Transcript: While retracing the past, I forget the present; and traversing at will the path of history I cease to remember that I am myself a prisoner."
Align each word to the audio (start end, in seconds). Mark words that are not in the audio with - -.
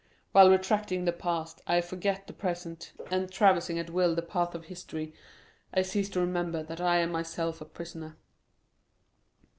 While 0.31 0.49
retracing 0.49 1.05
the 1.05 1.11
past, 1.11 1.61
I 1.67 1.79
forget 1.79 2.25
the 2.25 2.33
present; 2.33 2.91
and 3.11 3.31
traversing 3.31 3.77
at 3.77 3.91
will 3.91 4.15
the 4.15 4.23
path 4.23 4.55
of 4.55 4.65
history 4.65 5.13
I 5.75 5.83
cease 5.83 6.09
to 6.09 6.19
remember 6.19 6.63
that 6.63 6.81
I 6.81 6.97
am 6.97 7.11
myself 7.11 7.61
a 7.61 7.65
prisoner." 7.65 8.17